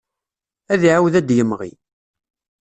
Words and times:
Ad 0.73 0.81
iɛawed 0.87 1.13
ad 1.19 1.25
d-yemɣi. 1.27 1.71